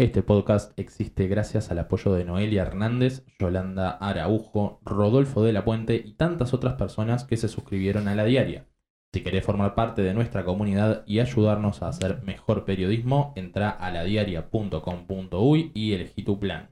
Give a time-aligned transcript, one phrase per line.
[0.00, 6.02] Este podcast existe gracias al apoyo de Noelia Hernández, Yolanda Araujo, Rodolfo de la Puente
[6.02, 8.64] y tantas otras personas que se suscribieron a la diaria.
[9.12, 13.90] Si querés formar parte de nuestra comunidad y ayudarnos a hacer mejor periodismo, entra a
[13.90, 16.70] ladiaria.com.uy y elegí tu plan.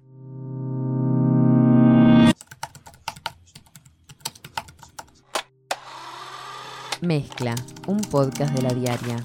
[7.02, 7.54] Mezcla,
[7.86, 9.16] un podcast de la diaria.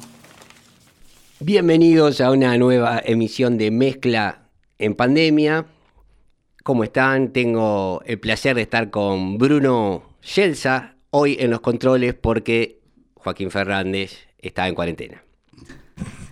[1.45, 4.43] Bienvenidos a una nueva emisión de Mezcla
[4.79, 5.65] en Pandemia.
[6.63, 7.33] ¿Cómo están?
[7.33, 12.79] Tengo el placer de estar con Bruno Yelsa hoy en los controles porque
[13.15, 15.21] Joaquín Fernández está en cuarentena.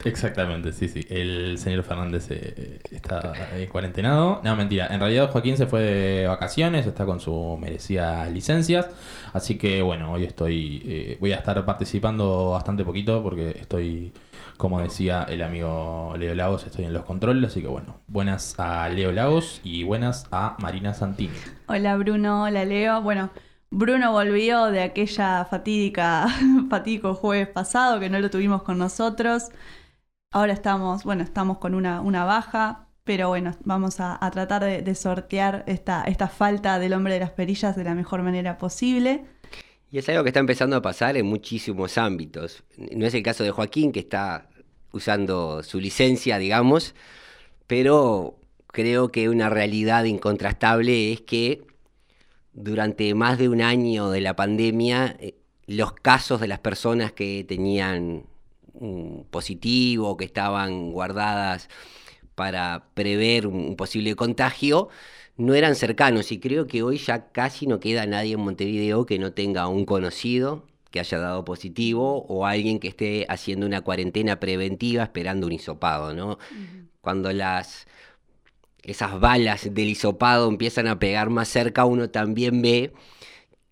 [0.06, 1.06] Exactamente, sí, sí.
[1.10, 4.40] El señor Fernández eh, está eh, cuarentenado.
[4.46, 4.88] No, mentira.
[4.92, 8.88] En realidad Joaquín se fue de vacaciones, está con su merecida licencias.
[9.34, 14.14] Así que bueno, hoy estoy, eh, voy a estar participando bastante poquito porque estoy,
[14.62, 17.50] como decía el amigo Leo Lagos, estoy en los controles.
[17.50, 21.34] Así que bueno, buenas a Leo Lagos y buenas a Marina Santini.
[21.66, 23.02] Hola Bruno, hola Leo.
[23.02, 23.32] Bueno,
[23.72, 26.28] Bruno volvió de aquella fatídica,
[26.70, 29.50] fatídico jueves pasado que no lo tuvimos con nosotros.
[30.32, 35.64] Ahora estamos, bueno, estamos con una, una baja, pero bueno, vamos a, tratar de, sortear
[35.66, 39.26] esta, esta falta del hombre de las perillas de la mejor manera posible.
[39.90, 42.64] Y es algo que está empezando a pasar en muchísimos ámbitos.
[42.78, 44.51] No es el caso de Joaquín, que está
[44.92, 46.96] usando su licencia, digamos,
[47.68, 48.36] pero
[48.68, 51.64] creo que una realidad incontrastable es que
[52.54, 55.36] durante más de un año de la pandemia, eh,
[55.68, 58.26] los casos de las personas que tenían
[59.30, 61.70] positivo, que estaban guardadas
[62.36, 64.90] para prever un posible contagio,
[65.38, 66.32] no eran cercanos.
[66.32, 69.86] Y creo que hoy ya casi no queda nadie en Montevideo que no tenga un
[69.86, 75.54] conocido que haya dado positivo o alguien que esté haciendo una cuarentena preventiva esperando un
[75.54, 76.38] hisopado, ¿no?
[77.02, 77.88] Cuando las
[78.84, 82.94] esas balas del hisopado empiezan a pegar más cerca, uno también ve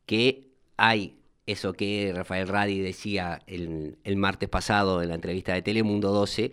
[0.05, 6.11] que hay eso que Rafael Radi decía el, martes pasado en la entrevista de Telemundo
[6.11, 6.51] 12,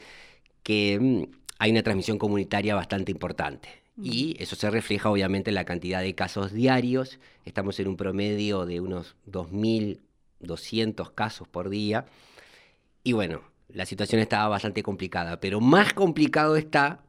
[0.62, 1.22] que mm,
[1.59, 3.69] hay una transmisión comunitaria bastante importante.
[4.03, 7.19] Y eso se refleja obviamente en la cantidad de casos diarios.
[7.47, 9.16] Estamos en un promedio de unos
[10.41, 12.06] 2.200 casos por día.
[13.02, 17.00] Y bueno, la situación estaba bastante complicada, pero más complicado está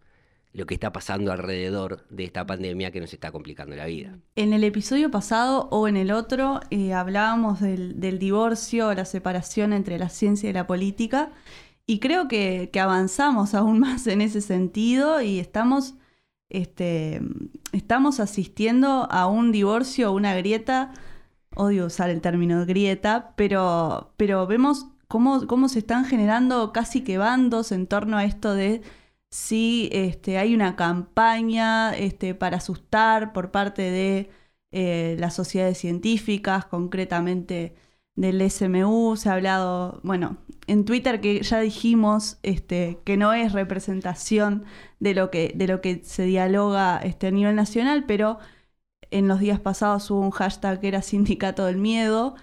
[0.53, 4.17] lo que está pasando alrededor de esta pandemia que nos está complicando la vida.
[4.35, 9.99] En el episodio pasado o en el otro eh, hablábamos del, divorcio, la separación entre
[9.99, 11.31] la ciencia y la política,
[11.85, 15.93] y creo que, avanzamos aún más en ese sentido y estamos,
[16.49, 17.21] este,
[17.71, 20.91] estamos asistiendo a un divorcio, una grieta,
[21.57, 27.18] odio usar el término grieta, pero, pero vemos cómo, cómo se están generando casi que
[27.18, 28.81] bandos en torno a esto de
[29.29, 34.29] si este, hay una campaña este, para asustar por parte de
[34.72, 37.75] eh, las sociedades científicas, concretamente
[38.16, 39.16] del SMU.
[39.17, 44.66] Se ha hablado, bueno, en Twitter que ya dijimos este, que no es representación
[45.00, 48.40] de lo que, de lo que se dialoga este, a nivel nacional, pero
[49.12, 52.35] en los días pasados hubo un hashtag que era Sindicato del Miedo.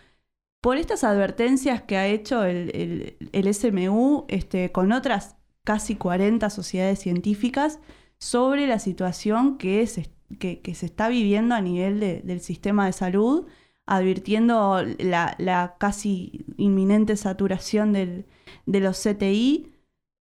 [0.60, 3.16] Por estas advertencias que ha hecho el,
[3.52, 7.80] SMU este, con otras casi 40 sociedades científicas
[8.18, 13.46] sobre la situación que se, que, se está viviendo a nivel del sistema de salud,
[13.86, 18.26] advirtiendo la, casi inminente saturación del,
[18.66, 19.70] de los CTI.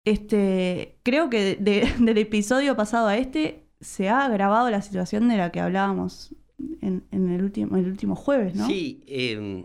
[0.06, 5.50] Este, creo que del episodio pasado a este se ha agravado la situación de la
[5.50, 6.34] que hablábamos
[6.82, 8.66] en, el, último, el último jueves, ¿no?
[8.66, 9.64] Sí, em,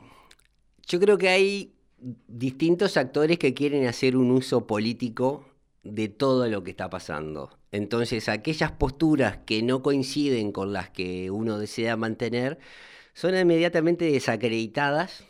[0.87, 1.73] yo creo que hay
[2.27, 5.45] distintos actores que quieren hacer un uso político
[5.83, 7.57] de todo lo que está pasando.
[7.71, 12.57] Entonces, aquellas posturas que no coinciden con las que uno desea mantener
[13.13, 15.25] son inmediatamente desacreditadas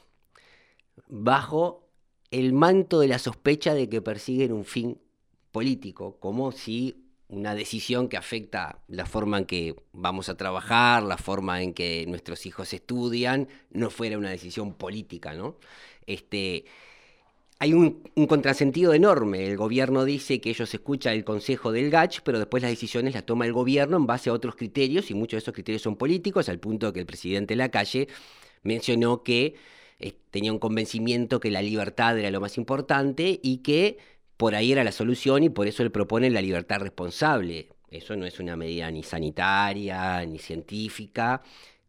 [1.08, 1.88] bajo
[2.32, 5.00] el manto de la sospecha de que persiguen un fin
[5.52, 7.05] político, como si
[7.36, 12.06] una decisión que afecta la forma en que vamos a trabajar, la forma en que
[12.08, 15.58] nuestros hijos estudian, no fuera una decisión política, ¿no?
[16.08, 16.66] Este,
[17.60, 19.46] hay un, contrasentido enorme.
[19.46, 23.26] El gobierno dice que ellos escuchan el consejo del GACH, pero después las decisiones las
[23.26, 26.50] toma el gobierno en base a otros criterios, y muchos de esos criterios son políticos,
[26.50, 28.08] al punto que el presidente de la calle
[28.64, 29.56] mencionó que
[30.00, 33.98] eh, tenía un convencimiento que la libertad era lo más importante y que
[34.38, 37.70] por ahí era la solución y por eso él propone la libertad responsable.
[37.90, 41.42] Eso no es una medida ni sanitaria ni científica,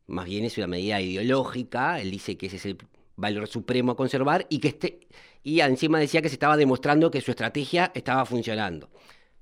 [0.07, 2.01] más bien es una medida ideológica.
[2.01, 2.79] Él dice que ese es el
[3.17, 5.01] valor supremo a conservar y que este,
[5.43, 8.91] y encima decía que se estaba demostrando que su estrategia estaba funcionando.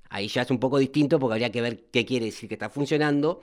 [0.09, 2.69] Ahí ya es un poco distinto porque habría que ver qué quiere decir que está
[2.69, 3.41] funcionando.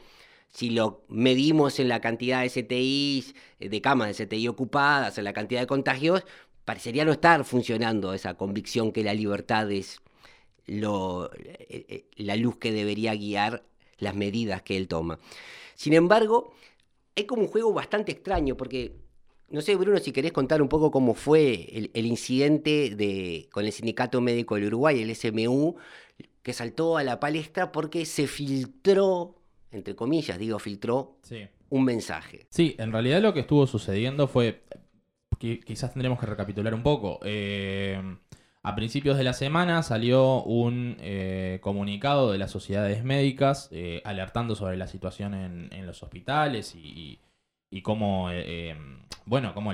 [0.49, 5.25] Si lo medimos en la cantidad de STIs, eh, de camas de STI ocupadas, en
[5.25, 6.25] la cantidad de contagios,
[6.65, 10.01] parecería no estar funcionando esa convicción que la libertad es
[10.67, 13.65] lo, eh, eh, la luz que debería guiar
[13.99, 15.19] las medidas que él toma.
[15.75, 16.53] Sin embargo,
[17.17, 19.03] hay como un juego bastante extraño porque
[19.53, 23.73] no sé, Bruno, si querés contar un poco cómo fue el, incidente de, con el
[23.73, 25.77] Sindicato Médico del Uruguay, el SMU,
[26.43, 29.35] que saltó a la palestra porque se filtró,
[29.71, 31.19] entre comillas, digo, filtró
[31.69, 32.47] un mensaje.
[32.49, 34.63] Sí, en realidad lo que estuvo sucediendo fue,
[35.65, 37.21] quizás tendremos que recapitular un poco.
[37.25, 38.01] Eh,
[38.63, 44.55] a principios de la semana salió un eh, comunicado de las sociedades médicas eh, alertando
[44.55, 47.21] sobre la situación en, los hospitales y,
[47.83, 48.29] cómo
[49.27, 49.73] bueno, como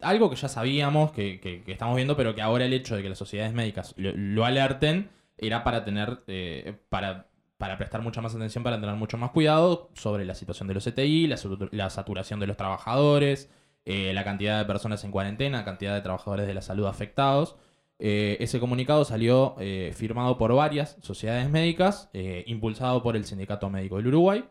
[0.00, 3.18] algo que ya sabíamos, que, estamos viendo, pero que ahora el hecho de que las
[3.18, 7.28] sociedades médicas lo, alerten era para tener, eh, para,
[7.58, 11.26] prestar mucha más atención, para tener mucho más cuidado sobre la situación de los CTI,
[11.26, 13.50] la, saturación de los trabajadores,
[13.84, 17.56] eh, la cantidad de personas en cuarentena, cantidad de trabajadores de la salud afectados.
[17.98, 19.56] Eh, ese comunicado salió
[19.94, 22.10] firmado por varias sociedades médicas,
[22.46, 24.44] impulsado por el Sindicato Médico del Uruguay.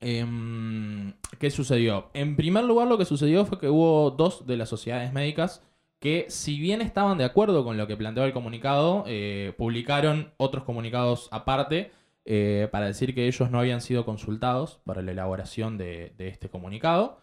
[0.00, 2.10] Em, ¿Qué sucedió?
[2.14, 5.62] En primer lugar, lo que sucedió fue que hubo dos de las sociedades médicas
[6.00, 10.64] que, si bien estaban de acuerdo con lo que planteaba el comunicado, eh, publicaron otros
[10.64, 11.90] comunicados aparte
[12.24, 17.18] eh, para decir que ellos no habían sido consultados para la elaboración de, este comunicado.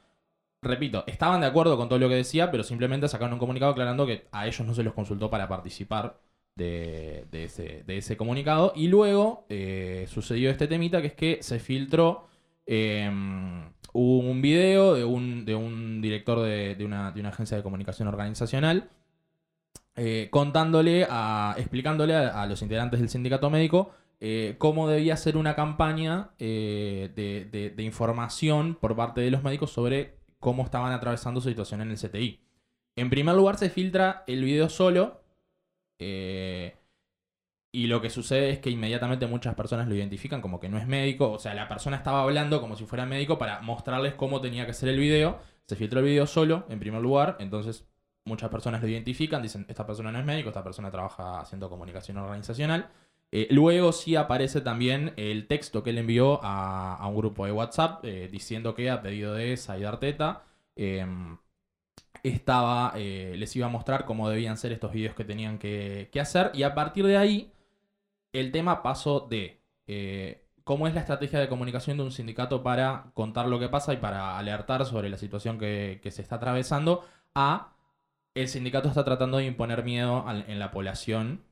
[0.63, 4.05] Repito, estaban de acuerdo con todo lo que decía, pero simplemente sacaron un comunicado aclarando
[4.05, 6.19] que a ellos no se los consultó para participar
[6.55, 7.25] de,
[7.87, 8.73] ese, comunicado.
[8.75, 12.27] Y luego eh, sucedió este temita que es que se filtró
[12.65, 18.89] Em, un video de un, director de, una, agencia de comunicación organizacional
[19.95, 25.55] eh, contándole, a, explicándole a, los integrantes del sindicato médico eh, cómo debía ser una
[25.55, 31.89] campaña de, información por parte de los médicos sobre cómo estaban atravesando su situación en
[31.89, 32.39] el CTI.
[32.95, 35.23] En primer lugar se filtra el video solo.
[37.75, 40.85] Y lo que sucede es que inmediatamente muchas personas lo identifican como que no es
[40.85, 41.31] médico.
[41.31, 44.73] O sea, la persona estaba hablando como si fuera médico para mostrarles cómo tenía que
[44.73, 45.39] ser el video.
[45.65, 47.37] Se filtró el video solo, en primer lugar.
[47.39, 47.87] Entonces,
[48.25, 49.41] muchas personas lo identifican.
[49.41, 52.91] Dicen, esta persona no es médico, esta persona trabaja haciendo comunicación organizacional.
[53.35, 58.05] Eh, luego sí aparece también el texto que él envió a, un grupo de WhatsApp
[58.05, 60.43] eh, diciendo que a pedido de Said Arteta
[60.75, 61.39] em,
[62.23, 66.19] estaba, eh, les iba a mostrar cómo debían ser estos videos que tenían que, que
[66.21, 66.51] hacer.
[66.53, 67.51] Y a partir de ahí
[68.33, 69.59] el tema pasó de
[70.63, 73.97] cómo es la estrategia de comunicación de un sindicato para contar lo que pasa y
[73.97, 77.03] para alertar sobre la situación que, se está atravesando
[77.33, 77.75] a
[78.35, 81.43] el sindicato está tratando de imponer miedo en la población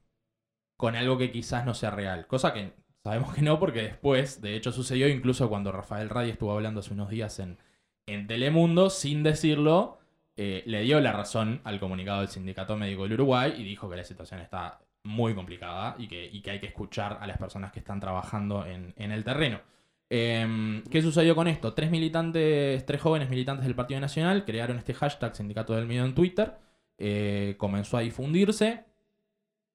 [0.82, 2.26] con algo que quizás no sea real.
[2.26, 2.74] Cosa que
[3.04, 6.94] sabemos que no, porque después, de hecho, sucedió incluso cuando Rafael Radi estuvo hablando hace
[6.94, 7.60] unos días en,
[8.08, 10.00] en Telemundo, sin decirlo,
[10.36, 13.96] eh, le dio la razón al comunicado del Sindicato Médico del Uruguay y dijo que
[13.96, 18.00] la situación está muy complicada y que, hay que escuchar a las personas que están
[18.00, 19.62] trabajando en, el terreno.
[20.10, 21.76] Em, ¿Qué sucedió con esto?
[21.76, 26.16] Tres militantes, tres jóvenes militantes del Partido Nacional crearon este hashtag Sindicato del Miedo en
[26.16, 26.58] Twitter.
[26.98, 28.91] Eh, comenzó a difundirse.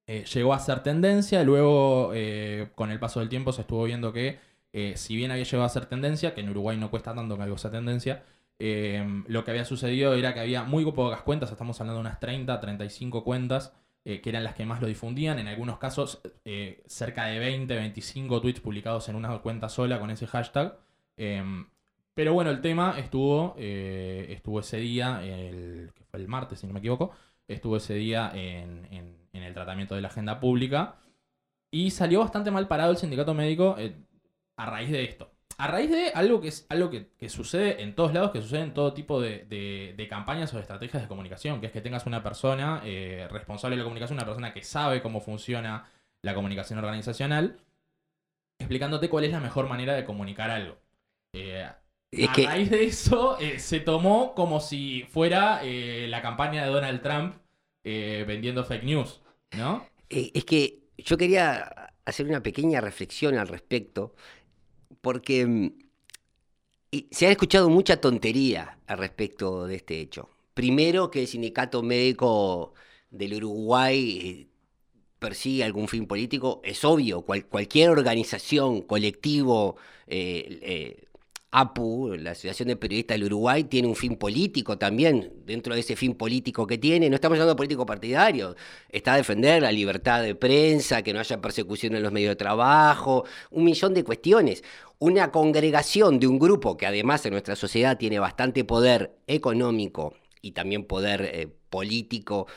[0.06, 1.42] Eh, llegó a ser tendencia.
[1.44, 4.38] Luego, eh, con el paso del tiempo, se estuvo viendo que,
[4.96, 7.58] si bien había llegado a ser tendencia, que en Uruguay no cuesta tanto que algo
[7.58, 8.24] sea tendencia,
[8.58, 11.50] lo que había sucedido era que había muy pocas cuentas.
[11.50, 13.72] Estamos hablando de unas 30, 35 cuentas
[14.08, 15.40] eh, que eran las que más lo difundían.
[15.40, 20.10] En algunos casos, eh, cerca de 20, 25 tweets publicados en una cuenta sola con
[20.10, 20.78] ese hashtag.
[21.16, 21.66] Em,
[22.14, 26.68] pero bueno, el tema estuvo, eh, estuvo ese día, el, que fue el martes, si
[26.68, 27.10] no me equivoco,
[27.48, 30.96] estuvo ese día en el tratamiento de la agenda pública.
[31.70, 33.76] Y salió bastante mal parado el sindicato médico
[34.56, 38.12] a raíz de esto a raíz de algo que es algo que, sucede en todos
[38.12, 41.72] lados, que sucede en todo tipo de, campañas o de estrategias de comunicación, que es
[41.72, 45.88] que tengas una persona eh, responsable de la comunicación, una persona que sabe cómo funciona
[46.22, 47.58] la comunicación organizacional,
[48.58, 50.76] explicándote cuál es la mejor manera de comunicar algo.
[51.32, 57.02] Eh, a raíz de eso eh, se tomó como si fuera la campaña de Donald
[57.02, 57.36] Trump
[57.82, 59.22] vendiendo fake news,
[59.52, 59.86] ¿no?
[60.08, 64.14] es que yo quería hacer una pequeña reflexión al respecto
[65.00, 65.70] porque mm,
[67.10, 70.30] se ha escuchado mucha tontería al respecto de este hecho.
[70.54, 72.74] Primero, que el sindicato médico
[73.10, 74.48] del Uruguay eh,
[75.18, 79.76] persigue algún fin político, es obvio, cualquier organización, colectivo,
[80.06, 81.05] eh, eh,
[81.58, 85.32] APU, la Asociación de Periodistas del Uruguay, tiene un fin político también.
[85.46, 88.54] Dentro de ese fin político que tiene, no estamos hablando de político partidario,
[88.90, 92.36] está a defender la libertad de prensa, que no haya persecución en los medios de
[92.36, 94.62] trabajo, un millón de cuestiones.
[94.98, 100.52] Una congregación de un grupo que además en nuestra sociedad tiene bastante poder económico y
[100.52, 102.48] también poder eh, político,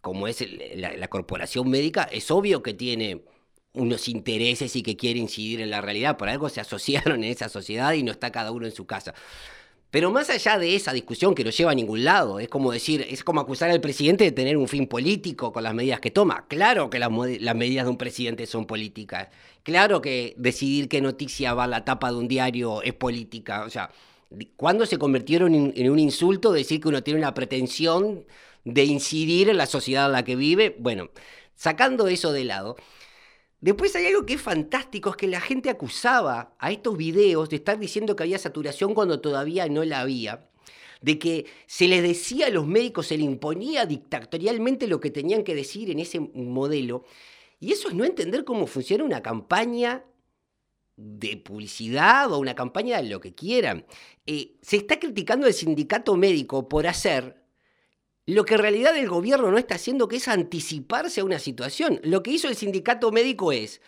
[0.00, 0.42] como es
[0.74, 3.24] la, la corporación médica, es obvio que tiene
[3.78, 6.16] unos intereses y que quiere incidir en la realidad.
[6.16, 9.14] Por algo se asociaron en esa sociedad y no está cada uno en su casa.
[9.90, 13.06] Pero más allá de esa discusión que no lleva a ningún lado, es como decir,
[13.08, 16.46] es como acusar al presidente de tener un fin político con las medidas que toma.
[16.46, 19.28] Claro que las, medidas de un presidente son políticas.
[19.62, 23.64] Claro que decidir qué noticia va a la tapa de un diario es política.
[23.64, 23.90] O sea,
[24.56, 28.26] ¿cuándo se convirtieron en un insulto decir que uno tiene una pretensión
[28.64, 30.76] de incidir en la sociedad en la que vive?
[30.78, 31.08] Bueno,
[31.54, 32.76] sacando eso de lado,
[33.60, 37.56] Después hay algo que es fantástico, es que la gente acusaba a estos videos de
[37.56, 40.48] estar diciendo que había saturación cuando todavía no la había,
[41.00, 45.42] de que se les decía a los médicos, se les imponía dictatorialmente lo que tenían
[45.42, 47.04] que decir en ese modelo.
[47.58, 50.04] Y eso es no entender cómo funciona una campaña
[50.96, 53.86] de publicidad o una campaña de lo que quieran.
[54.26, 57.42] Eh, se está criticando al sindicato médico por hacer
[58.28, 61.98] lo que en realidad el gobierno no está haciendo, que es anticiparse a una situación.
[62.02, 63.80] Lo que hizo el sindicato médico es,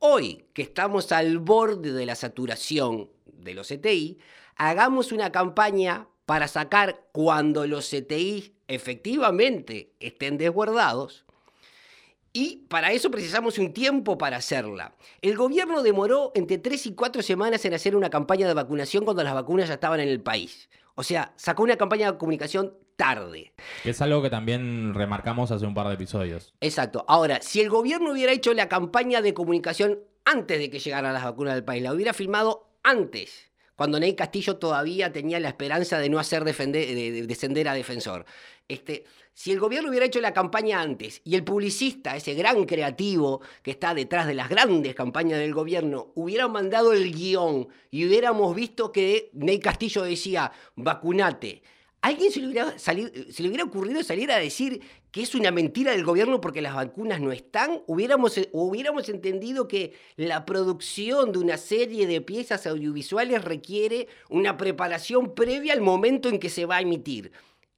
[0.00, 4.18] hoy que estamos al borde de la saturación de los CTI,
[4.56, 11.24] hagamos una campaña para sacar cuando los CTI efectivamente estén desguardados.
[12.32, 14.96] Y para eso precisamos un tiempo para hacerla.
[15.22, 19.22] El gobierno demoró entre tres y cuatro semanas en hacer una campaña de vacunación cuando
[19.22, 20.68] las vacunas ya estaban en el país.
[20.96, 23.52] O sea, sacó una campaña de comunicación tarde.
[23.84, 26.54] Es algo que también remarcamos hace un par de episodios.
[26.60, 27.04] Exacto.
[27.08, 31.24] Ahora, si el gobierno hubiera hecho la campaña de comunicación antes de que llegaran las
[31.24, 36.08] vacunas del país, la hubiera filmado antes, cuando Ney Castillo todavía tenía la esperanza de
[36.08, 38.24] no hacer de, descender a defensor.
[38.68, 43.42] Este, si el gobierno hubiera hecho la campaña antes y el publicista, ese gran creativo
[43.62, 48.54] que está detrás de las grandes campañas del gobierno, hubiera mandado el guion y hubiéramos
[48.54, 51.62] visto que Ney Castillo decía, vacunate,
[52.04, 55.92] alguien se le, hubiera se le hubiera ocurrido salir a decir que es una mentira
[55.92, 61.56] del gobierno porque las vacunas no están, hubiéramos, hubiéramos entendido que la producción de una
[61.56, 66.82] serie de piezas audiovisuales requiere una preparación previa al momento en que se va a
[66.82, 67.32] emitir.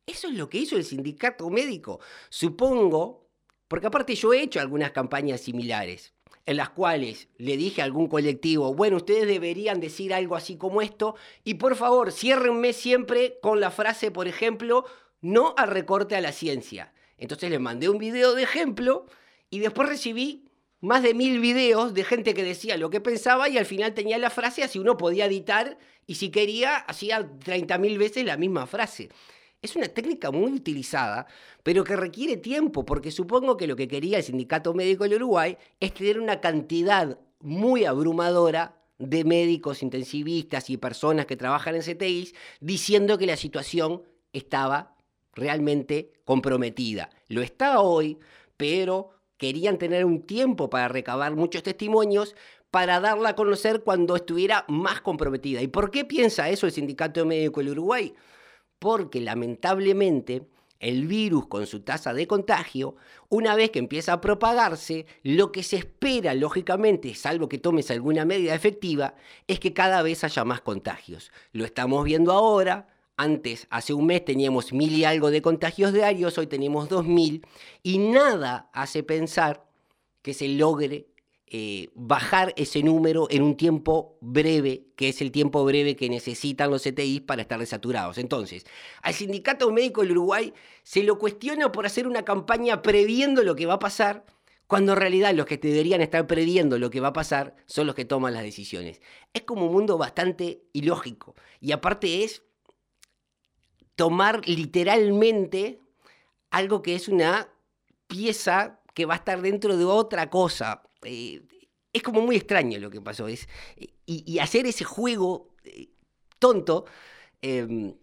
[0.06, 2.00] Eso es lo que hizo el sindicato médico.
[2.28, 3.28] Supongo,
[3.68, 6.15] porque aparte yo he hecho algunas campañas similares
[6.46, 10.80] en las cuales le dije a algún colectivo, bueno, ustedes deberían decir algo así como
[10.80, 14.84] esto, y por favor, ciérrenme siempre con la frase, por ejemplo,
[15.20, 16.92] no al recorte a la ciencia.
[17.18, 19.06] Entonces le mandé un video de ejemplo
[19.50, 20.44] y después recibí
[20.80, 24.18] más de mil videos de gente que decía lo que pensaba y al final tenía
[24.18, 29.08] la frase, así uno podía editar y si quería hacía 30.000 veces la misma frase.
[29.62, 31.26] Es una técnica muy utilizada,
[31.62, 35.56] pero que requiere tiempo, porque supongo que lo que quería el Sindicato Médico del Uruguay
[35.80, 42.34] es tener una cantidad muy abrumadora de médicos intensivistas y personas que trabajan en CTIs
[42.60, 44.96] diciendo que la situación estaba
[45.32, 47.10] realmente comprometida.
[47.28, 48.18] Lo está hoy,
[48.56, 52.34] pero querían tener un tiempo para recabar muchos testimonios
[52.70, 55.62] para darla a conocer cuando estuviera más comprometida.
[55.62, 58.14] ¿Y por qué piensa eso el Sindicato Médico del Uruguay?
[58.78, 60.46] Porque lamentablemente
[60.80, 62.96] el virus con su tasa de contagio,
[63.28, 68.24] una vez que empieza a propagarse, lo que se espera, lógicamente, salvo que tomes alguna
[68.24, 69.14] medida efectiva,
[69.46, 71.32] es que cada vez haya más contagios.
[71.52, 72.88] Lo estamos viendo ahora.
[73.18, 77.46] Antes, hace un mes, teníamos mil y algo de contagios diarios, hoy tenemos dos mil,
[77.82, 79.64] y nada hace pensar
[80.20, 81.06] que se logre
[81.48, 86.70] eh, bajar ese número en un tiempo breve, que es el tiempo breve que necesitan
[86.70, 88.18] los CTI para estar desaturados.
[88.18, 88.66] Entonces,
[89.02, 93.66] al Sindicato Médico del Uruguay se lo cuestiona por hacer una campaña previendo lo que
[93.66, 94.24] va a pasar,
[94.66, 97.94] cuando en realidad los que deberían estar previendo lo que va a pasar son los
[97.94, 99.00] que toman las decisiones.
[99.32, 101.36] Es como un mundo bastante ilógico.
[101.60, 102.42] Y aparte es
[103.94, 105.78] tomar literalmente
[106.50, 107.48] algo que es una
[108.08, 110.82] pieza que va a estar dentro de otra cosa.
[111.06, 111.42] Eh,
[111.92, 113.28] es como muy extraño lo que pasó.
[113.28, 113.48] Es,
[114.04, 115.88] y, hacer ese juego eh,
[116.38, 116.84] tonto,
[117.42, 117.94] em,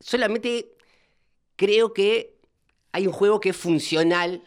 [0.00, 0.72] solamente
[1.56, 2.40] creo que
[2.92, 4.42] hay un juego que es funcional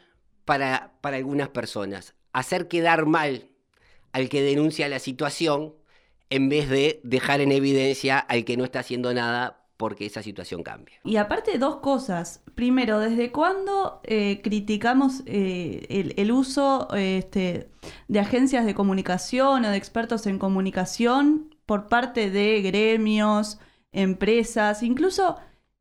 [0.46, 2.16] para, para algunas personas.
[2.34, 3.50] Hacer quedar mal
[4.12, 5.76] al que denuncia la situación
[6.30, 10.63] en vez de dejar en evidencia al que no está haciendo nada porque esa situación
[10.63, 10.96] cambia.
[11.03, 12.44] Y aparte dos cosas.
[12.55, 17.70] Primero, ¿desde cuándo eh, criticamos eh, el, uso este,
[18.08, 23.60] de agencias de comunicación o de expertos en comunicación por parte de gremios,
[23.91, 25.38] empresas, incluso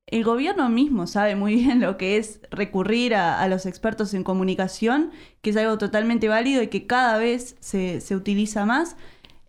[0.07, 5.11] el gobierno mismo sabe muy bien lo que es recurrir a, los expertos en comunicación,
[5.43, 8.97] que es algo totalmente válido y que cada vez se, utiliza más.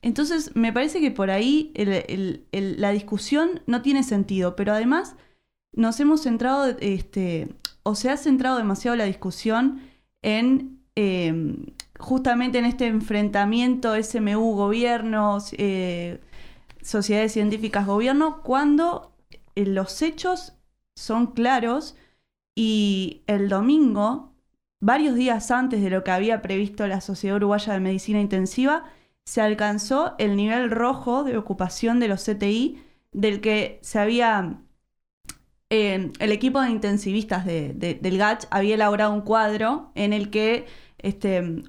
[0.06, 1.74] Entonces, me parece que por ahí
[2.52, 5.16] la discusión no tiene sentido, pero además
[5.74, 7.50] nos hemos centrado, este,
[7.82, 9.82] o se ha centrado demasiado la discusión
[10.22, 11.66] en em,
[11.98, 16.22] justamente en este enfrentamiento SMU-gobierno, eh,
[16.84, 19.12] sociedades científicas-gobierno, cuando
[19.56, 20.54] los hechos
[20.96, 21.96] son claros
[22.56, 24.36] y el domingo,
[24.80, 28.86] varios días antes de lo que había previsto la Sociedad Uruguaya de Medicina Intensiva,
[29.26, 34.62] se alcanzó el nivel rojo de ocupación de los CTI del que se había...
[35.72, 40.68] Eh, el equipo de intensivistas del GACH había elaborado un cuadro en el que
[41.00, 41.64] este,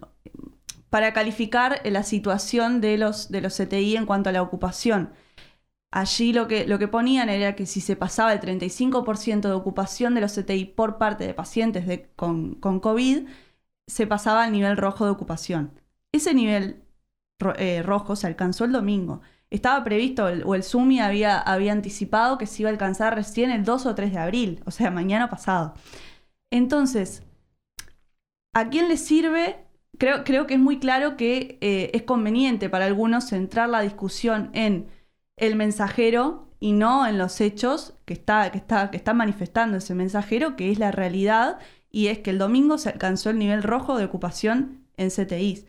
[0.91, 5.13] para calificar la situación de los, de los CTI en cuanto a la ocupación.
[5.91, 10.15] Allí lo que, lo que ponían era que si se pasaba el 35% de ocupación
[10.15, 13.27] de los CTI por parte de pacientes de, con, COVID,
[13.87, 15.73] se pasaba al nivel rojo de ocupación.
[16.13, 16.83] Ese nivel
[17.59, 19.21] eh, rojo se alcanzó el domingo.
[19.50, 23.64] Estaba previsto, o el SUMI había, había anticipado que se iba a alcanzar recién el
[23.64, 25.75] 2 o 3 de abril, o sea, mañana pasado.
[26.50, 27.23] Entonces,
[28.55, 29.57] ¿a quién le sirve?
[29.99, 34.50] Creo, creo que es muy claro que eh, es conveniente para algunos centrar la discusión
[34.52, 34.88] en
[35.37, 39.95] el mensajero y no en los hechos que está, que está, que está manifestando ese
[39.95, 41.59] mensajero, que es la realidad,
[41.90, 45.66] y es que el domingo se alcanzó el nivel rojo de ocupación en CTIs.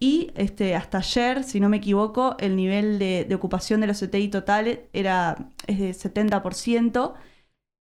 [0.00, 4.28] Y este, hasta ayer, si no me equivoco, el nivel de, ocupación de los CTI
[4.28, 7.14] totales era es de 70%.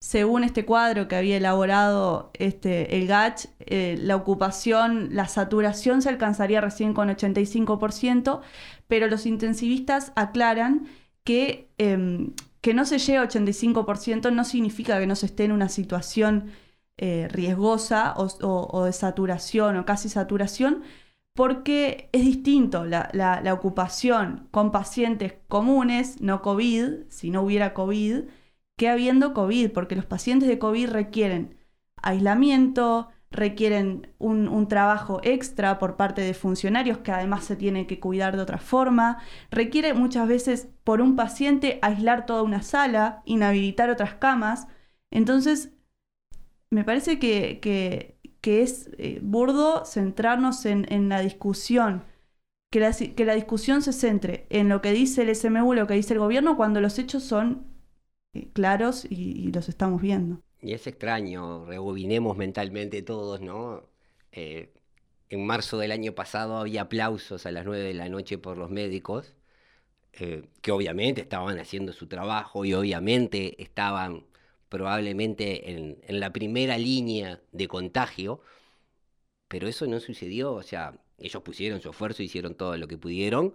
[0.02, 6.09] Según este cuadro que había elaborado este, el GACH, eh, la ocupación, la saturación se
[6.09, 8.40] alcanzaría recién con 85%,
[8.88, 10.88] pero los intensivistas aclaran
[11.23, 15.52] que, em, que no se llegue a 85% no significa que no se esté en
[15.52, 16.50] una situación
[17.02, 20.83] eh, riesgosa o, de saturación o casi saturación,
[21.34, 28.25] porque es distinto la, ocupación con pacientes comunes, no COVID, si no hubiera COVID,
[28.76, 31.56] que habiendo COVID, porque los pacientes de COVID requieren
[32.02, 38.36] aislamiento, requieren un, trabajo extra por parte de funcionarios que además se tienen que cuidar
[38.36, 39.19] de otra forma,
[39.50, 44.66] requiere muchas veces por un paciente aislar toda una sala, inhabilitar otras camas.
[45.10, 45.73] Entonces,
[46.71, 48.09] me parece que,
[48.42, 52.04] es eh, burdo centrarnos en, la discusión,
[52.70, 55.94] que la, que la, discusión se centre en lo que dice el SMU, lo que
[55.94, 57.66] dice el gobierno, cuando los hechos son
[58.34, 60.40] eh, claros y los estamos viendo.
[60.62, 63.82] Y es extraño, rebobinemos mentalmente todos, ¿no?
[64.32, 64.72] Eh,
[65.28, 68.70] en marzo del año pasado había aplausos a las 9 de la noche por los
[68.70, 69.34] médicos,
[70.12, 74.24] que obviamente estaban haciendo su trabajo y obviamente estaban
[74.71, 78.41] probablemente en, en, la primera línea de contagio,
[79.49, 83.54] pero eso no sucedió, o sea, ellos pusieron su esfuerzo, hicieron todo lo que pudieron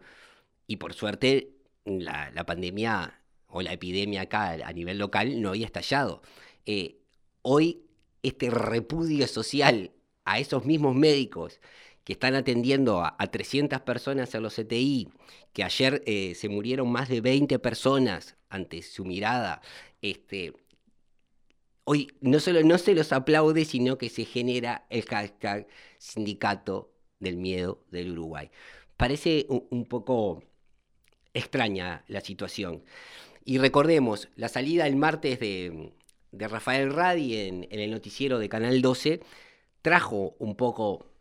[0.68, 5.66] y por suerte la, la pandemia o la epidemia acá a nivel local no había
[5.66, 6.22] estallado.
[6.66, 7.00] Eh,
[7.42, 7.86] hoy
[8.24, 9.92] este repudio social
[10.26, 11.60] a esos mismos médicos
[12.04, 15.10] que están atendiendo a, 300 personas en los CTI,
[15.54, 19.62] que ayer eh, se murieron más de 20 personas ante su mirada,
[20.02, 20.54] este,
[21.86, 25.68] hoy no solo no se los aplaude, sino que se genera el hashtag
[25.98, 28.52] sindicato del miedo del Uruguay.
[28.98, 30.44] Parece un poco
[31.34, 32.84] extraña la situación.
[33.44, 35.94] Y recordemos, la salida el martes de,
[36.32, 39.22] Rafael Radi en, el noticiero de Canal 12
[39.82, 41.12] trajo un poco...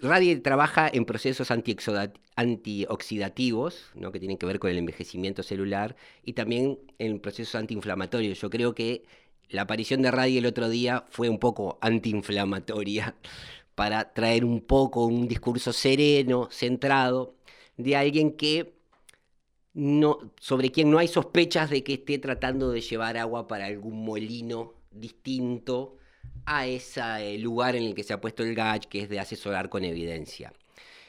[0.00, 4.12] Radi trabaja en procesos antioxidativos, ¿no?
[4.12, 8.40] que tienen que ver con el envejecimiento celular, y también en procesos antiinflamatorios.
[8.40, 9.02] Yo creo que
[9.48, 13.16] la aparición de Radi el otro día fue un poco antiinflamatoria
[13.74, 17.34] para traer un poco un discurso sereno, centrado,
[17.76, 18.74] de alguien que
[19.74, 24.04] no, sobre quien no hay sospechas de que esté tratando de llevar agua para algún
[24.04, 25.97] molino distinto
[26.48, 29.68] a ese lugar en el que se ha puesto el GACH, que es de asesorar
[29.68, 30.52] con evidencia.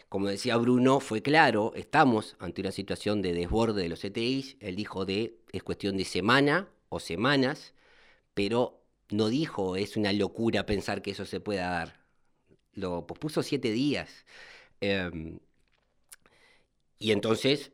[0.09, 4.57] Como decía Bruno, fue claro, estamos ante una situación de desborde de los ETIs.
[4.59, 7.73] Él dijo de es cuestión de semana o semanas,
[8.33, 11.99] pero no dijo es una locura pensar que eso se pueda dar.
[12.73, 14.25] Lo pospuso siete días.
[14.81, 15.39] Em,
[16.99, 17.71] y entonces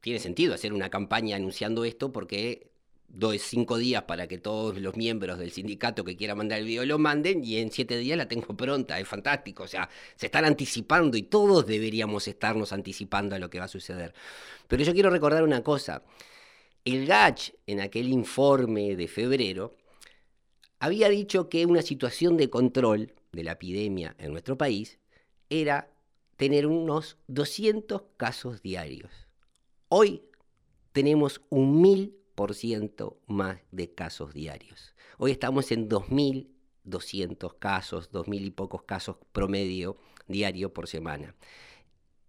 [0.00, 2.70] tiene sentido hacer una campaña anunciando esto porque
[3.08, 6.84] doy cinco días para que todos los miembros del sindicato que quieran mandar el video
[6.84, 10.44] lo manden y en siete días la tengo pronta, es fantástico, o sea, se están
[10.44, 14.14] anticipando y todos deberíamos estarnos anticipando a lo que va a suceder.
[14.68, 16.02] Pero yo quiero recordar una cosa,
[16.84, 19.76] el GACH en aquel informe de febrero
[20.78, 24.98] había dicho que una situación de control de la epidemia en nuestro país
[25.48, 25.90] era
[26.36, 29.10] tener unos 200 casos diarios.
[29.88, 30.22] Hoy
[30.92, 32.16] tenemos un mil
[32.54, 34.94] ciento más de casos diarios.
[35.18, 39.96] Hoy estamos en 2.200 casos, 2.000 y pocos casos promedio
[40.28, 41.34] diario por semana.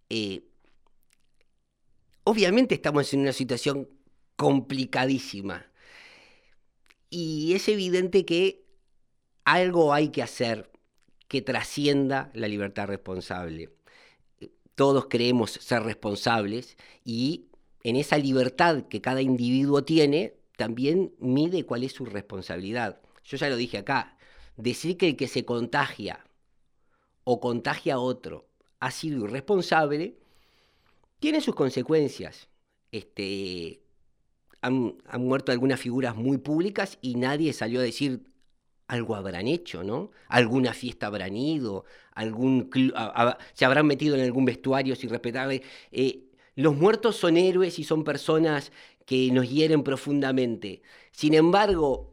[0.08, 0.44] Eh,
[2.24, 3.88] obviamente estamos en una situación
[4.36, 5.66] complicadísima
[7.10, 8.64] y es evidente que
[9.44, 10.70] algo hay que hacer
[11.26, 13.70] que trascienda la libertad responsable.
[14.74, 17.47] Todos creemos ser responsables y
[17.82, 23.00] en esa libertad que cada individuo tiene, también mide cuál es su responsabilidad.
[23.24, 24.16] Yo ya lo dije acá,
[24.56, 26.24] decir que el que se contagia
[27.24, 28.48] o contagia a otro
[28.80, 30.16] ha sido irresponsable,
[31.20, 32.48] tiene sus consecuencias.
[32.90, 33.82] Este,
[34.60, 38.24] han, muerto algunas figuras muy públicas y nadie salió a decir
[38.86, 40.10] algo habrán hecho, ¿no?
[40.28, 42.70] Alguna fiesta habrán ido, algún
[43.52, 45.50] se habrán metido en algún vestuario sin respetar.
[45.52, 46.27] Eh,
[46.58, 48.72] los muertos son héroes y son personas
[49.06, 50.82] que nos hieren profundamente.
[51.12, 52.10] Sin embargo,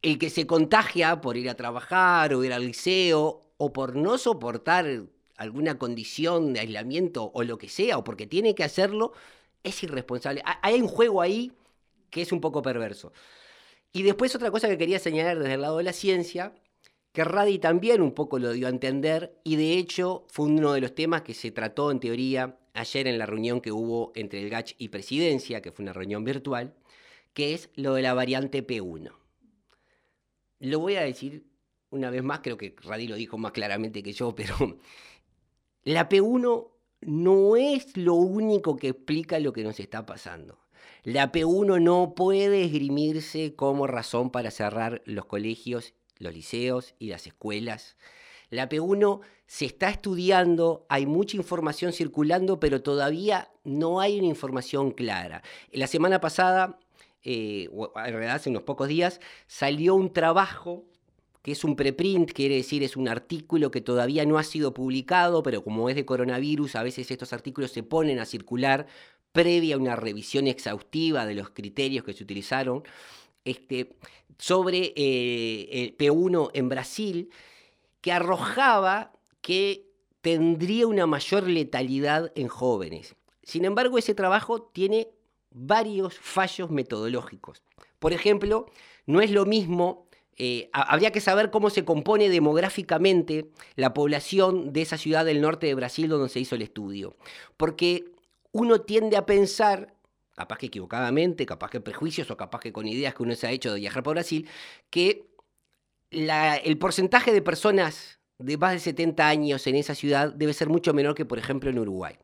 [0.00, 4.16] el que se contagia por ir a trabajar o ir al liceo o por no
[4.16, 4.86] soportar
[5.36, 9.12] alguna condición de aislamiento o lo que sea, o porque tiene que hacerlo,
[9.64, 10.40] es irresponsable.
[10.62, 11.50] Hay un juego ahí
[12.10, 13.12] que es un poco perverso.
[13.92, 16.54] Y después otra cosa que quería señalar desde el lado de la ciencia,
[17.10, 20.80] que Radi también un poco lo dio a entender y de hecho fue uno de
[20.80, 24.50] los temas que se trató en teoría ayer en la reunión que hubo entre el
[24.50, 26.74] GACH y Presidencia, que fue una reunión virtual,
[27.32, 29.12] que es lo de la variante P1.
[30.60, 31.44] Lo voy a decir
[31.94, 34.56] una vez más, creo que Radi lo dijo más claramente que yo, pero
[35.84, 36.68] la P1
[37.02, 40.58] no es lo único que explica lo que nos está pasando.
[41.04, 47.26] La P1 no puede esgrimirse como razón para cerrar los colegios, los liceos y las
[47.26, 47.96] escuelas.
[48.54, 54.92] La P1 se está estudiando, hay mucha información circulando, pero todavía no hay una información
[54.92, 55.42] clara.
[55.72, 56.78] La semana pasada,
[57.22, 60.84] eh, en realidad hace unos pocos días, salió un trabajo
[61.42, 65.42] que es un preprint, quiere decir es un artículo que todavía no ha sido publicado,
[65.42, 68.86] pero como es de coronavirus, a veces estos artículos se ponen a circular
[69.30, 72.82] previa a una revisión exhaustiva de los criterios que se utilizaron,
[73.44, 73.96] este,
[74.38, 77.30] sobre eh, el P1 en Brasil,
[78.04, 79.86] que arrojaba que
[80.20, 83.16] tendría una mayor letalidad en jóvenes.
[83.42, 85.08] Sin embargo, ese trabajo tiene
[85.50, 87.62] varios fallos metodológicos.
[87.98, 88.66] Por ejemplo,
[89.06, 94.82] no es lo mismo, eh, habría que saber cómo se compone demográficamente la población de
[94.82, 97.16] esa ciudad del norte de Brasil donde se hizo el estudio.
[97.56, 98.04] Porque
[98.52, 99.94] uno tiende a pensar,
[100.34, 103.50] capaz que equivocadamente, capaz que prejuicios o capaz que con ideas que uno se ha
[103.50, 104.46] hecho de viajar por Brasil,
[104.90, 105.33] que
[106.14, 110.92] el porcentaje de personas de más de 70 años en esa ciudad debe ser mucho
[110.92, 112.16] menor que, por ejemplo, en Uruguay.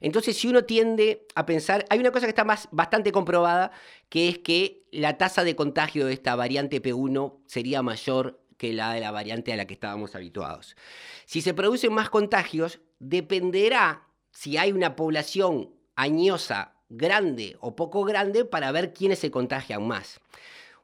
[0.00, 3.72] Entonces, si uno tiende a pensar, hay una cosa que está más, bastante comprobada,
[4.08, 8.92] que es que la tasa de contagio de esta variante P1 sería mayor que la
[8.92, 10.76] de la variante a la que estábamos habituados.
[11.24, 18.44] Si se producen más contagios, dependerá si hay una población añosa grande o poco grande
[18.44, 20.20] para ver quiénes se contagian más.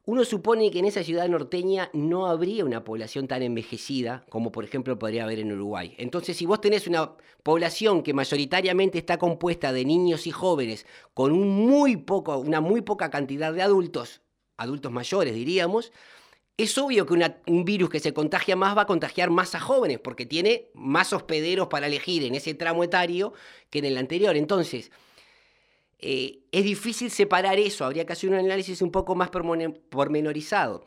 [0.04, 4.64] Uno supone que en esa ciudad norteña no habría una población tan envejecida como por
[4.64, 5.94] ejemplo podría haber en Uruguay.
[5.96, 7.12] Entonces, si vos tenés una
[7.44, 12.80] población que mayoritariamente está compuesta de niños y jóvenes con un muy poco, una muy
[12.80, 14.22] poca cantidad de adultos,
[14.56, 15.92] adultos mayores diríamos,
[16.56, 17.14] es obvio que
[17.46, 21.12] un virus que se contagia más va a contagiar más a jóvenes porque tiene más
[21.12, 23.34] hospederos para elegir en ese tramo etario
[23.70, 24.36] que en el anterior.
[24.36, 24.90] Entonces,
[26.02, 30.84] eh, es difícil separar eso, habría que hacer un análisis un poco más pormenorizado.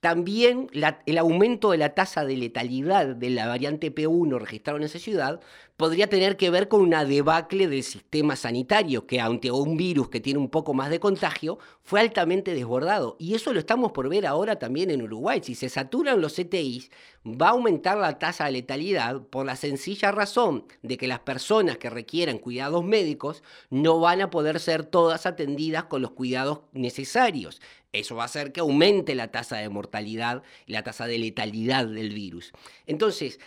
[0.00, 0.68] También
[1.06, 5.40] el aumento de la tasa de letalidad de la variante P1 registrado en esa ciudad
[5.78, 10.18] podría tener que ver con una debacle del sistema sanitario, que ante un virus que
[10.18, 13.14] tiene un poco más de contagio, fue altamente desbordado.
[13.20, 15.40] Y eso lo estamos por ver ahora también en Uruguay.
[15.40, 16.90] Si se saturan los CTIs,
[17.24, 21.78] va a aumentar la tasa de letalidad por la sencilla razón de que las personas
[21.78, 27.60] que requieran cuidados médicos no van a poder ser todas atendidas con los cuidados necesarios.
[27.92, 32.12] Eso va a hacer que aumente la tasa de mortalidad la tasa de letalidad del
[32.12, 32.52] virus.
[32.86, 33.38] Entonces,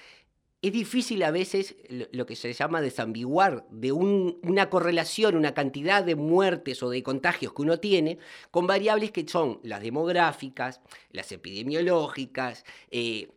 [0.61, 1.75] es difícil a veces
[2.11, 7.53] lo, que se llama desambiguar de una correlación, una cantidad de muertes o de contagios
[7.53, 8.19] que uno tiene
[8.51, 13.29] con variables que son las demográficas, las epidemiológicas, eh,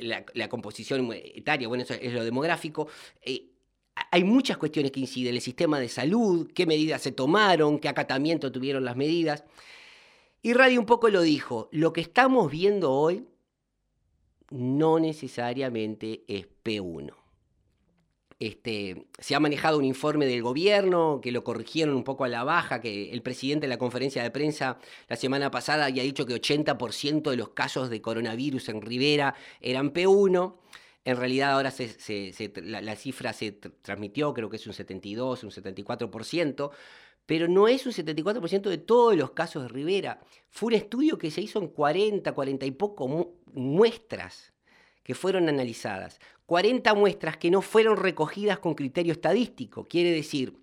[0.00, 2.88] la, composición etaria, bueno, eso es lo demográfico.
[3.22, 3.46] Eh,
[4.10, 8.52] hay muchas cuestiones que inciden, el sistema de salud, qué medidas se tomaron, qué acatamiento
[8.52, 9.44] tuvieron las medidas.
[10.42, 13.26] Y Radio un poco lo dijo, lo que estamos viendo hoy
[14.50, 17.12] no necesariamente es P1.
[18.38, 22.44] Este, se ha manejado un informe del gobierno que lo corrigieron un poco a la
[22.44, 24.78] baja, que el presidente de la conferencia de prensa
[25.08, 29.94] la semana pasada había dicho que 80% de los casos de coronavirus en Rivera eran
[29.94, 30.54] P1.
[31.06, 31.72] En realidad ahora
[32.62, 36.70] la, la, cifra se transmitió, creo que es un 72, un 74%
[37.26, 40.20] pero no es un 74% de todos los casos de Rivera.
[40.48, 44.52] Fue un estudio que se hizo en 40, 40 y poco muestras
[45.02, 46.20] que fueron analizadas.
[46.46, 49.84] 40 muestras que no fueron recogidas con criterio estadístico.
[49.84, 50.56] Quiere decir,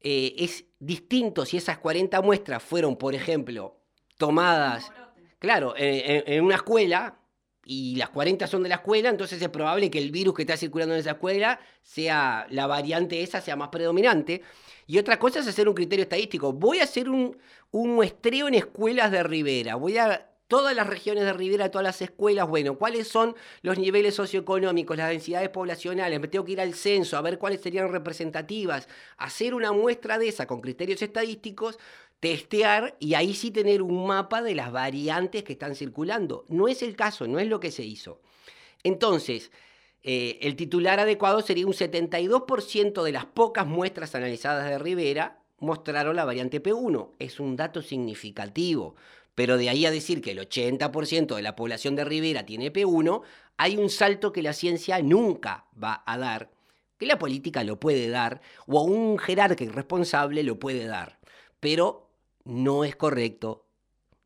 [0.00, 3.80] eh, es distinto si esas 40 muestras fueron, por ejemplo,
[4.16, 4.90] tomadas,
[5.38, 7.18] claro, en una escuela,
[7.66, 10.56] y las 40 son de la escuela, entonces es probable que el virus que está
[10.56, 14.42] circulando en esa escuela sea la variante esa sea más predominante.
[14.86, 16.52] Y otra cosa es hacer un criterio estadístico.
[16.52, 17.38] Voy a hacer un,
[17.70, 19.76] un muestreo en escuelas de Rivera.
[19.76, 24.14] Voy a todas las regiones de Rivera, todas las escuelas, bueno, cuáles son los niveles
[24.14, 28.88] socioeconómicos, las densidades poblacionales, me tengo que ir al censo a ver cuáles serían representativas,
[29.16, 31.78] hacer una muestra de esa con criterios estadísticos,
[32.20, 36.44] testear y ahí sí tener un mapa de las variantes que están circulando.
[36.48, 38.20] No es el caso, no es lo que se hizo.
[38.82, 39.50] Entonces,
[40.02, 46.16] eh, el titular adecuado sería un 72% de las pocas muestras analizadas de Rivera mostraron
[46.16, 47.10] la variante P1.
[47.18, 48.96] Es un dato significativo.
[49.34, 53.22] Pero de ahí a decir que el 80% de la población de Rivera tiene P1,
[53.56, 56.50] hay un salto que la ciencia nunca va a dar,
[56.98, 61.18] que la política lo puede dar, o un jerarca irresponsable lo puede dar.
[61.60, 62.10] Pero
[62.44, 63.66] no es correcto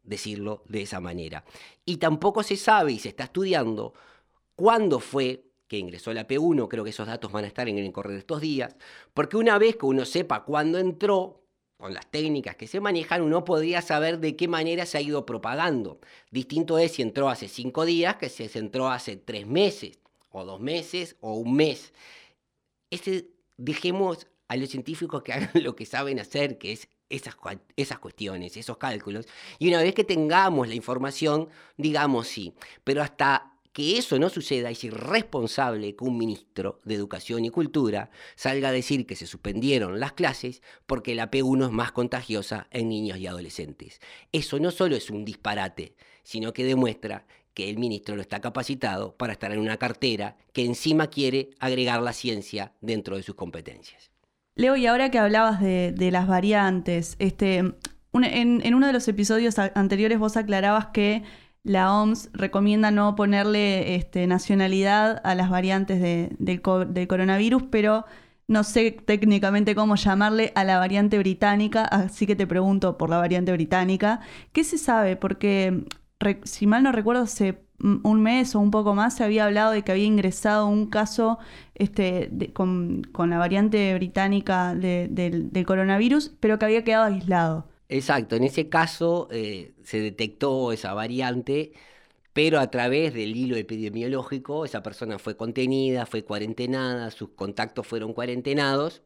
[0.02, 1.44] decirlo de esa manera.
[1.84, 3.94] Y tampoco se sabe y se está estudiando
[4.56, 7.92] cuándo fue que ingresó la P1, creo que esos datos van a estar en el
[7.92, 8.74] correr de estos días,
[9.12, 11.42] porque una vez que uno sepa cuándo entró,
[11.78, 15.24] con las técnicas que se manejan, uno podría saber de qué manera se ha ido
[15.24, 16.00] propagando.
[16.30, 20.44] Distinto es si entró hace cinco días que si se entró hace tres meses, o
[20.44, 21.92] dos meses, o un mes.
[22.90, 27.36] Este, dejemos a los científicos que hagan lo que saben hacer, que es esas,
[27.76, 29.26] esas cuestiones, esos cálculos.
[29.60, 32.54] Y una vez que tengamos la información, digamos sí.
[32.82, 38.10] Pero hasta que eso no suceda es irresponsable que un ministro de Educación y Cultura
[38.34, 42.88] salga a decir que se suspendieron las clases porque la P1 es más contagiosa en
[42.88, 44.00] niños y adolescentes.
[44.32, 49.14] Eso no solo es un disparate, sino que demuestra que el ministro no está capacitado
[49.16, 54.10] para estar en una cartera que encima quiere agregar la ciencia dentro de sus competencias.
[54.56, 57.76] Leo, y ahora que hablabas de, las variantes, este, en,
[58.12, 61.22] en uno de los episodios anteriores vos aclarabas que
[61.68, 68.06] la OMS recomienda no ponerle este, nacionalidad a las variantes del, coronavirus, pero
[68.46, 73.18] no sé técnicamente cómo llamarle a la variante británica, así que te pregunto por la
[73.18, 74.20] variante británica.
[74.52, 75.16] ¿Qué se sabe?
[75.16, 75.84] Porque,
[76.44, 79.82] si mal no recuerdo, hace un mes o un poco más se había hablado de
[79.82, 81.38] que había ingresado un caso
[81.74, 87.68] este, con, la variante británica del coronavirus, pero que había quedado aislado.
[87.90, 91.72] Exacto, en ese caso eh, se detectó esa variante,
[92.34, 98.14] pero a través del hilo epidemiológico esa persona fue contenida, fue cuarentenada, sus contactos fueron
[98.14, 99.02] cuarentenados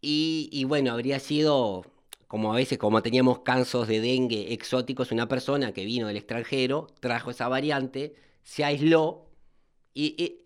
[0.00, 1.84] y, bueno, habría sido,
[2.28, 6.88] como a veces, como teníamos casos de dengue exóticos, una persona que vino del extranjero,
[7.00, 9.28] trajo esa variante, se aisló
[9.94, 10.42] y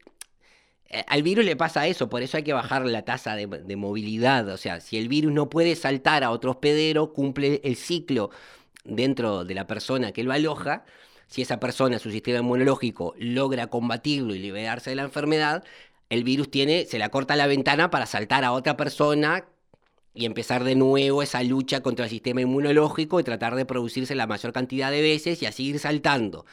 [1.06, 4.48] al virus le pasa eso, por eso hay que bajar la tasa de, movilidad.
[4.48, 8.30] O sea, si el virus no puede saltar a otro hospedero, cumple el ciclo
[8.84, 10.84] dentro de la persona que lo aloja.
[11.26, 15.64] Si esa persona, su sistema inmunológico, logra combatirlo y liberarse de la enfermedad,
[16.10, 19.46] el virus tiene, se le corta la ventana para saltar a otra persona
[20.14, 24.26] y empezar de nuevo esa lucha contra el sistema inmunológico y tratar de producirse la
[24.26, 26.44] mayor cantidad de veces y así ir saltando.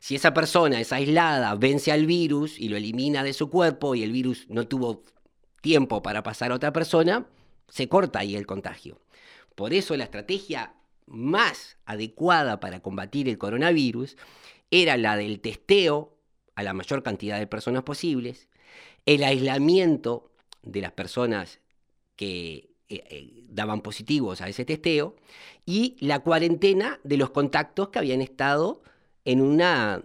[0.00, 4.02] Si esa persona es aislada, vence al virus y lo elimina de su cuerpo y
[4.02, 5.02] el virus no tuvo
[5.60, 7.26] tiempo para pasar a otra persona,
[7.68, 8.98] se corta ahí el contagio.
[9.54, 10.74] Por eso la estrategia
[11.06, 14.16] más adecuada para combatir el coronavirus
[14.70, 16.16] era la del testeo
[16.54, 18.48] a la mayor cantidad de personas posibles,
[19.04, 20.32] el aislamiento
[20.62, 21.60] de las personas
[22.16, 25.16] que eh, eh, daban positivos a ese testeo
[25.66, 28.82] y la cuarentena de los contactos que habían estado
[29.24, 30.02] en una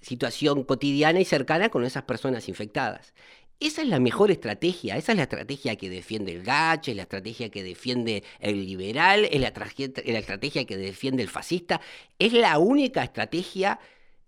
[0.00, 3.14] situación cotidiana y cercana con esas personas infectadas.
[3.60, 7.02] Esa es la mejor estrategia, esa es la estrategia que defiende el gache, es la
[7.02, 11.80] estrategia que defiende el liberal, es la, estrategia que defiende el fascista,
[12.20, 13.80] es la única estrategia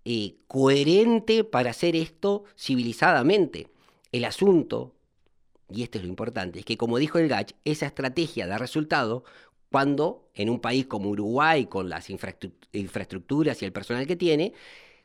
[0.03, 3.67] eh, coherente para hacer esto civilizadamente.
[4.11, 4.95] El asunto,
[5.69, 9.23] y esto es lo importante, es que como dijo el Gach, esa estrategia da resultado
[9.71, 14.53] cuando en un país como Uruguay, con las infraestructuras y el personal que tiene,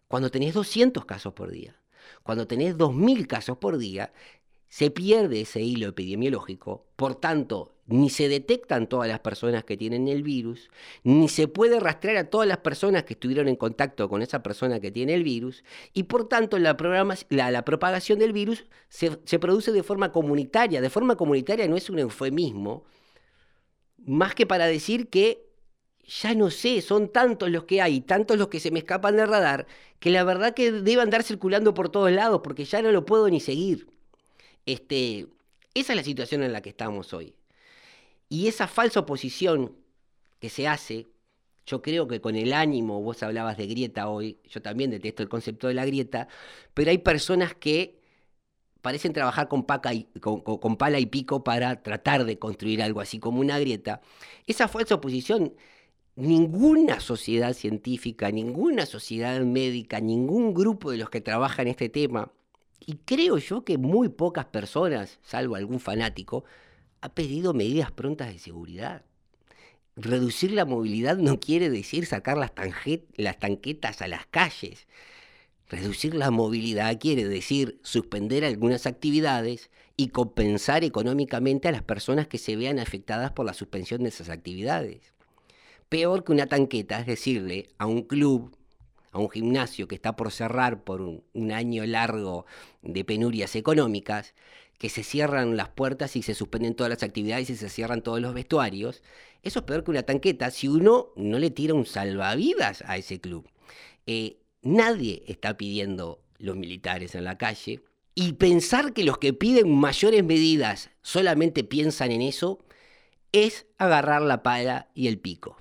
[0.08, 1.76] cuando tenés 200 casos por día,
[2.24, 4.12] cuando tenés 2.000 casos por día,
[4.68, 10.08] se pierde ese hilo epidemiológico, por tanto, ni se detectan todas las personas que tienen
[10.08, 10.68] el virus,
[11.04, 14.80] ni se puede rastrear a todas las personas que estuvieron en contacto con esa persona
[14.80, 16.76] que tiene el virus, y por tanto la,
[17.30, 20.80] la, propagación del virus se, se produce de forma comunitaria.
[20.80, 22.84] De forma comunitaria no es un eufemismo,
[24.06, 25.46] más que para decir que
[26.06, 29.28] ya no sé, son tantos los que hay, tantos los que se me escapan del
[29.28, 29.66] radar,
[29.98, 33.28] que la verdad que debe andar circulando por todos lados, porque ya no lo puedo
[33.28, 33.88] ni seguir.
[34.64, 35.26] Este,
[35.74, 37.34] esa es la situación en la que estamos hoy.
[38.28, 39.76] Y esa falsa oposición
[40.38, 41.08] que se hace,
[41.66, 45.28] yo creo que con el ánimo, vos hablabas de grieta hoy, yo también detesto el
[45.28, 46.28] concepto de la grieta,
[46.74, 47.98] pero hay personas que
[48.86, 53.58] parecen trabajar con, con pala y pico para tratar de construir algo así como una
[53.58, 54.00] grieta.
[54.46, 55.54] Esa falsa oposición
[56.14, 62.30] ninguna sociedad científica, ninguna sociedad médica, ningún grupo de los que trabajan este tema,
[62.78, 66.44] y creo yo que muy pocas personas, salvo algún fanático,
[67.00, 69.02] ha pedido medidas prontas de seguridad.
[69.96, 74.86] Reducir la movilidad no quiere decir sacar las tanquetas a las calles.
[75.68, 82.38] Reducir la movilidad quiere decir suspender algunas actividades y compensar económicamente a las personas que
[82.38, 85.12] se vean afectadas por la suspensión de esas actividades.
[85.88, 88.56] Peor que una tanqueta es decirle a un club,
[89.10, 92.46] a un gimnasio que está por cerrar por un, año largo
[92.82, 94.34] de penurias económicas,
[94.78, 98.20] que se cierran las puertas y se suspenden todas las actividades y se cierran todos
[98.20, 99.02] los vestuarios.
[99.42, 103.20] Eso es peor que una tanqueta si uno no le tira un salvavidas a ese
[103.20, 103.48] club.
[104.06, 107.82] Eh, nadie está pidiendo los militares en la calle.
[108.14, 112.64] Y pensar que los que piden mayores medidas solamente piensan en eso
[113.32, 115.56] es agarrar la pala y el pico.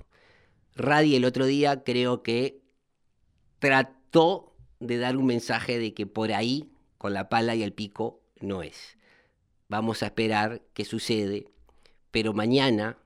[0.74, 2.62] Radi el otro día creo que
[3.58, 8.22] trató de dar un mensaje de que por ahí, con la pala y el pico,
[8.40, 8.96] no es.
[9.68, 11.48] Vamos a esperar qué sucede,
[12.10, 12.98] pero mañana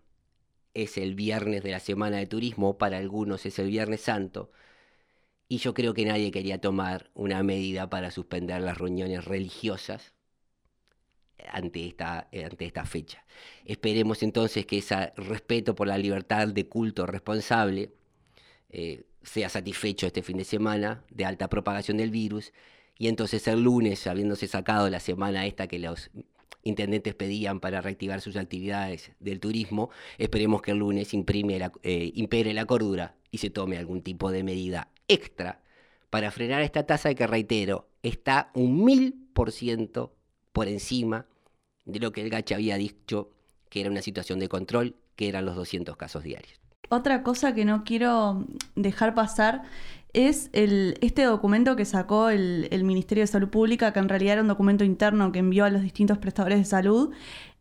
[0.74, 4.52] es el viernes de la semana de turismo, para algunos es el viernes santo,
[5.50, 10.14] y yo creo que nadie quería tomar una medida para suspender las reuniones religiosas
[11.50, 13.24] ante esta, ante fecha.
[13.64, 17.90] Esperemos entonces que ese respeto por la libertad de culto responsable
[18.68, 22.52] eh, sea satisfecho este fin de semana de alta propagación del virus
[22.96, 26.12] y entonces el lunes, habiéndose sacado la semana esta que los
[26.62, 32.54] intendentes pedían para reactivar sus actividades del turismo, esperemos que el lunes imprime eh, impere
[32.54, 35.62] la cordura y se tome algún tipo de medida extra
[36.10, 40.14] para frenar esta tasa que, reitero, está un mil por ciento
[40.52, 41.26] por encima
[41.84, 43.30] de lo que el Gacha había dicho
[43.68, 46.60] que era una situación de control, que eran los 200 casos diarios.
[46.88, 49.62] Otra cosa que no quiero dejar pasar
[50.12, 54.42] es el, este documento que sacó el, Ministerio de Salud Pública, que en realidad era
[54.42, 57.10] un documento interno que envió a los distintos prestadores de salud,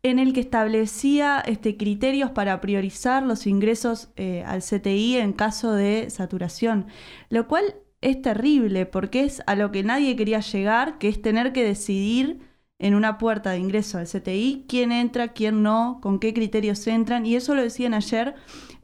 [0.02, 5.72] en el que establecía este, criterios para priorizar los ingresos eh, al CTI en caso
[5.72, 6.86] de saturación,
[7.28, 11.52] lo cual es terrible porque es a lo que nadie quería llegar, que es tener
[11.52, 12.40] que decidir
[12.78, 17.26] en una puerta de ingreso al CTI quién entra, quién no, con qué criterios entran,
[17.26, 18.34] y eso lo decían ayer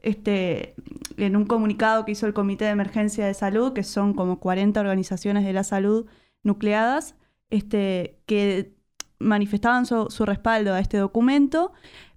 [0.07, 0.77] este,
[1.17, 4.81] en un comunicado que hizo el Comité de Emergencia de Salud, que son como 40
[4.81, 6.07] organizaciones de la salud
[6.45, 7.17] nucleadas,
[7.51, 8.73] este, que
[9.19, 11.73] manifestaban su, respaldo a este documento,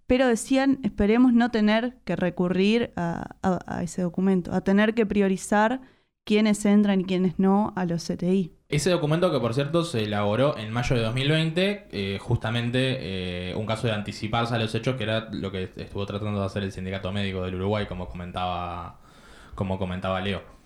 [0.06, 5.82] pero decían, esperemos no tener que recurrir a ese documento, a tener que priorizar
[6.30, 8.54] quiénes entran y quiénes no a los CTI.
[8.70, 13.66] Ese documento que por cierto se elaboró en mayo de 2020, eh, justamente eh, un
[13.66, 16.72] caso de anticiparse a los hechos, que era lo que estuvo tratando de hacer el
[16.72, 19.00] Sindicato Médico del Uruguay, como comentaba,
[19.56, 20.59] como comentaba Leo.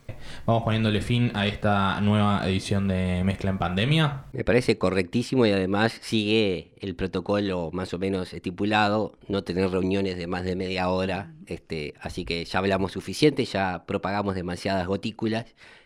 [0.45, 4.25] Vamos poniéndole fin a esta nueva edición de Mezcla en Pandemia.
[4.33, 10.17] Me parece correctísimo y además sigue el protocolo más o menos estipulado, no tener reuniones
[10.17, 15.45] de más de media hora, este, así que ya hablamos suficiente, ya propagamos demasiadas gotículas,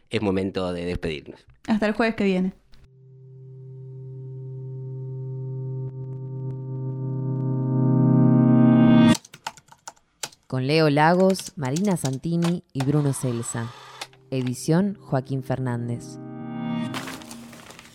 [0.10, 1.46] es momento de despedirnos.
[1.68, 2.54] Hasta el jueves que viene.
[10.48, 13.70] Con Leo Lagos, Marina Santini y Bruno Celsa.
[14.30, 16.20] Edición Joaquín Fernández.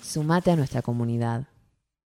[0.02, 1.51] Sumate a nuestra comunidad.